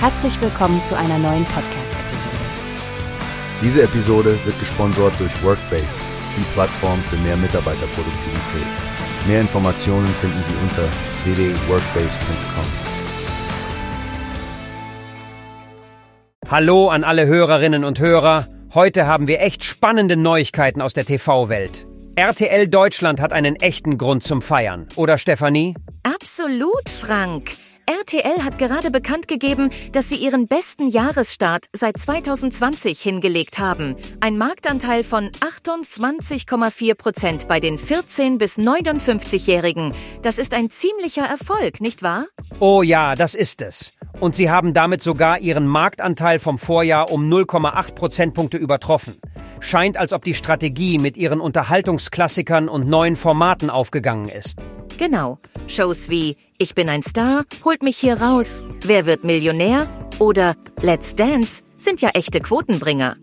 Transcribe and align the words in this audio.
Herzlich 0.00 0.40
willkommen 0.40 0.84
zu 0.84 0.96
einer 0.96 1.18
neuen 1.18 1.44
Podcast-Episode. 1.46 2.36
Diese 3.60 3.82
Episode 3.82 4.38
wird 4.44 4.56
gesponsert 4.60 5.18
durch 5.18 5.42
Workbase, 5.42 5.88
die 6.36 6.44
Plattform 6.52 7.02
für 7.10 7.16
mehr 7.16 7.36
Mitarbeiterproduktivität. 7.36 8.66
Mehr 9.26 9.40
Informationen 9.40 10.06
finden 10.06 10.40
Sie 10.44 10.52
unter 10.62 10.84
www.workbase.com. 11.24 12.64
Hallo 16.48 16.90
an 16.90 17.02
alle 17.02 17.26
Hörerinnen 17.26 17.82
und 17.82 17.98
Hörer. 17.98 18.46
Heute 18.74 19.08
haben 19.08 19.26
wir 19.26 19.40
echt 19.40 19.64
spannende 19.64 20.16
Neuigkeiten 20.16 20.80
aus 20.80 20.92
der 20.92 21.06
TV-Welt. 21.06 21.88
RTL 22.14 22.68
Deutschland 22.68 23.20
hat 23.20 23.32
einen 23.32 23.56
echten 23.56 23.98
Grund 23.98 24.22
zum 24.22 24.42
Feiern, 24.42 24.86
oder 24.94 25.18
Stefanie? 25.18 25.74
Absolut, 26.04 26.88
Frank. 26.88 27.56
RTL 27.88 28.44
hat 28.44 28.58
gerade 28.58 28.90
bekannt 28.90 29.28
gegeben, 29.28 29.70
dass 29.92 30.10
sie 30.10 30.16
ihren 30.16 30.46
besten 30.46 30.90
Jahresstart 30.90 31.70
seit 31.72 31.96
2020 31.96 33.00
hingelegt 33.00 33.58
haben. 33.58 33.96
Ein 34.20 34.36
Marktanteil 34.36 35.02
von 35.02 35.30
28,4 35.30 36.94
Prozent 36.94 37.48
bei 37.48 37.60
den 37.60 37.78
14- 37.78 38.36
bis 38.36 38.58
59-Jährigen. 38.58 39.94
Das 40.20 40.36
ist 40.36 40.52
ein 40.52 40.68
ziemlicher 40.68 41.24
Erfolg, 41.24 41.80
nicht 41.80 42.02
wahr? 42.02 42.26
Oh 42.60 42.82
ja, 42.82 43.14
das 43.14 43.34
ist 43.34 43.62
es. 43.62 43.94
Und 44.20 44.36
sie 44.36 44.50
haben 44.50 44.74
damit 44.74 45.02
sogar 45.02 45.38
ihren 45.38 45.66
Marktanteil 45.66 46.40
vom 46.40 46.58
Vorjahr 46.58 47.10
um 47.10 47.26
0,8 47.26 47.94
Prozentpunkte 47.94 48.58
übertroffen. 48.58 49.16
Scheint, 49.60 49.96
als 49.96 50.12
ob 50.12 50.24
die 50.24 50.34
Strategie 50.34 50.98
mit 50.98 51.16
ihren 51.16 51.40
Unterhaltungsklassikern 51.40 52.68
und 52.68 52.86
neuen 52.86 53.16
Formaten 53.16 53.70
aufgegangen 53.70 54.28
ist. 54.28 54.58
Genau. 54.98 55.38
Shows 55.68 56.10
wie 56.10 56.36
Ich 56.58 56.74
bin 56.74 56.88
ein 56.88 57.02
Star, 57.02 57.44
holt 57.64 57.82
mich 57.82 57.96
hier 57.96 58.20
raus, 58.20 58.62
Wer 58.82 59.06
wird 59.06 59.24
Millionär 59.24 59.88
oder 60.18 60.56
Let's 60.82 61.14
Dance 61.14 61.62
sind 61.76 62.00
ja 62.00 62.10
echte 62.10 62.40
Quotenbringer. 62.40 63.16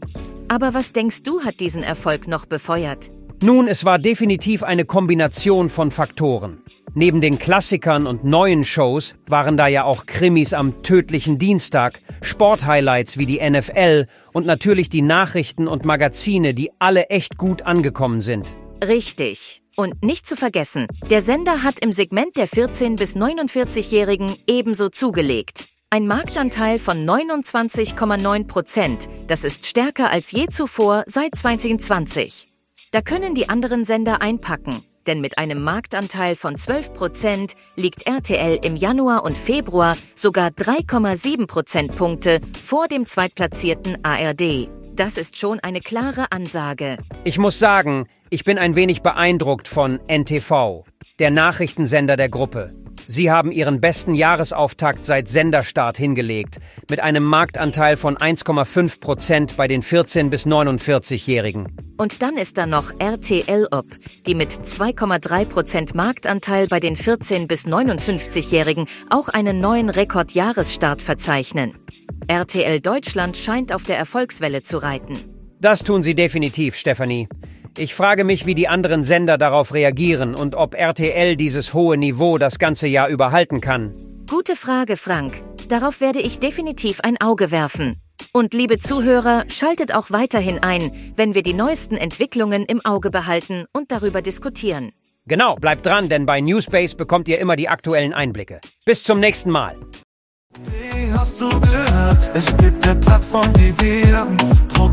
Aber 0.47 0.73
was 0.73 0.94
denkst 0.94 1.23
du, 1.23 1.44
hat 1.44 1.59
diesen 1.59 1.83
Erfolg 1.83 2.27
noch 2.27 2.45
befeuert? 2.45 3.11
Nun, 3.41 3.67
es 3.67 3.83
war 3.83 4.00
definitiv 4.00 4.63
eine 4.63 4.85
Kombination 4.85 5.69
von 5.69 5.91
Faktoren. 5.91 6.61
Neben 6.94 7.19
den 7.19 7.38
Klassikern 7.39 8.07
und 8.07 8.23
neuen 8.23 8.63
Shows 8.63 9.16
waren 9.28 9.57
da 9.57 9.67
ja 9.67 9.83
auch 9.83 10.05
Krimis 10.05 10.53
am 10.53 10.81
tödlichen 10.81 11.38
Dienstag, 11.38 12.00
Sporthighlights 12.22 13.17
wie 13.17 13.25
die 13.25 13.41
NFL 13.47 14.05
und 14.31 14.45
natürlich 14.45 14.89
die 14.89 15.02
Nachrichten 15.02 15.67
und 15.67 15.83
Magazine, 15.83 16.53
die 16.53 16.72
alle 16.80 17.09
echt 17.09 17.38
gut 17.38 17.63
angekommen 17.63 18.22
sind. 18.22 18.55
Richtig. 18.81 19.61
Und 19.76 20.04
nicht 20.04 20.26
zu 20.26 20.38
vergessen, 20.38 20.88
der 21.09 21.20
Sender 21.22 21.64
hat 21.64 21.80
im 21.80 21.92
Segment 21.92 22.38
der 22.38 22.48
14- 22.48 22.95
bis 22.95 23.18
49-Jährigen 23.18 24.38
ebenso 24.48 24.88
zugelegt. 24.88 25.66
Ein 25.90 26.08
Marktanteil 26.08 26.80
von 26.80 27.06
29,9 27.06 28.48
Prozent. 28.48 29.09
Das 29.28 29.44
ist 29.44 29.66
stärker 29.66 30.09
als 30.09 30.31
je 30.31 30.48
zuvor 30.48 31.03
seit 31.08 31.36
2020. 31.36 32.48
Da 32.92 33.02
können 33.02 33.36
die 33.36 33.50
anderen 33.50 33.84
Sender 33.84 34.22
einpacken, 34.22 34.81
denn 35.08 35.20
mit 35.20 35.38
einem 35.38 35.62
Marktanteil 35.62 36.38
von 36.38 36.58
12 36.58 36.94
Prozent 36.94 37.53
liegt 37.76 38.08
RTL 38.08 38.59
im 38.64 38.78
Januar 38.78 39.23
und 39.26 39.38
Februar 39.38 39.98
sogar 40.16 40.52
3,7 40.52 41.48
Prozentpunkte 41.48 42.40
vor 42.64 42.88
dem 42.88 43.06
zweitplatzierten 43.06 44.03
ARD. 44.06 44.70
Das 44.96 45.18
ist 45.18 45.38
schon 45.38 45.59
eine 45.59 45.81
klare 45.81 46.31
Ansage. 46.31 46.98
Ich 47.26 47.38
muss 47.38 47.59
sagen, 47.59 48.08
ich 48.36 48.44
bin 48.44 48.58
ein 48.58 48.75
wenig 48.75 49.02
beeindruckt 49.02 49.66
von 49.66 50.02
NTV, 50.09 50.83
der 51.19 51.31
Nachrichtensender 51.31 52.17
der 52.17 52.28
Gruppe. 52.28 52.73
Sie 53.08 53.31
haben 53.31 53.50
ihren 53.50 53.80
besten 53.80 54.14
Jahresauftakt 54.14 55.05
seit 55.05 55.30
Senderstart 55.30 55.95
hingelegt, 55.95 56.58
mit 56.89 57.00
einem 57.00 57.23
Marktanteil 57.23 57.95
von 57.95 58.17
1,5 58.17 59.00
Prozent 59.00 59.56
bei 59.56 59.69
den 59.69 59.81
14- 59.81 60.29
bis 60.29 60.46
49-Jährigen. 60.46 61.78
Und 61.96 62.22
dann 62.22 62.35
ist 62.35 62.57
da 62.57 62.66
noch 62.66 62.91
RTL 63.00 63.69
Up, 63.72 63.85
die 64.25 64.35
mit 64.35 64.52
2,3 64.52 65.46
Prozent 65.46 65.96
Marktanteil 65.96 66.67
bei 66.67 66.81
den 66.81 66.97
14- 66.97 67.47
bis 67.47 67.66
59-Jährigen 67.66 68.88
auch 69.09 69.29
einen 69.29 69.62
neuen 69.62 69.90
Rekordjahresstart 69.90 71.02
verzeichnen. 71.02 71.75
RTL 72.28 72.81
Deutschland 72.81 73.38
scheint 73.38 73.72
auf 73.72 73.85
der 73.85 73.97
Erfolgswelle 73.97 74.62
zu 74.62 74.79
reiten. 74.79 75.19
Das 75.62 75.84
tun 75.84 76.03
sie 76.03 76.16
definitiv, 76.16 76.75
Stefanie. 76.75 77.29
Ich 77.78 77.94
frage 77.94 78.24
mich, 78.24 78.46
wie 78.46 78.56
die 78.56 78.69
anderen 78.69 79.03
Sender 79.03 79.38
darauf 79.38 79.74
reagieren 79.74 80.34
und 80.34 80.56
ob 80.56 80.75
RTL 80.75 81.36
dieses 81.36 81.74
hohe 81.74 81.97
Niveau 81.97 82.38
das 82.38 82.58
ganze 82.58 82.88
Jahr 82.88 83.09
überhalten 83.09 83.59
kann. 83.59 83.94
Gute 84.30 84.56
Frage, 84.56 84.96
Frank. 84.96 85.44
Darauf 85.68 86.00
werde 86.00 86.22
ich 86.22 86.40
definitiv 86.40 87.02
ein 87.02 87.19
Auge 87.19 87.52
werfen. 87.52 88.00
Und 88.31 88.53
liebe 88.53 88.80
Zuhörer, 88.80 89.44
schaltet 89.50 89.94
auch 89.94 90.09
weiterhin 90.09 90.59
ein, 90.59 90.91
wenn 91.18 91.35
wir 91.35 91.44
die 91.44 91.53
neuesten 91.53 91.97
Entwicklungen 91.97 92.64
im 92.64 92.80
Auge 92.85 93.09
behalten 93.09 93.66
und 93.74 93.91
darüber 93.91 94.22
diskutieren. 94.22 94.94
Genau, 95.28 95.56
bleibt 95.56 95.85
dran, 95.85 96.08
denn 96.08 96.25
bei 96.25 96.40
Newspace 96.40 96.96
bekommt 96.96 97.28
ihr 97.28 97.40
immer 97.40 97.58
die 97.58 97.68
aktuellen 97.68 98.14
Einblicke. 98.14 98.62
Bis 98.85 99.03
zum 99.03 99.19
nächsten 99.19 99.52
Mal. 99.52 99.75
Wie 100.64 101.12
hast 101.12 101.41
du 101.41 101.50
gehört? 101.50 102.31
Es 102.34 102.56
gibt 102.56 102.88
eine 102.88 102.97
Plattform, 103.02 103.52
die 103.53 103.74
wir 103.81 104.28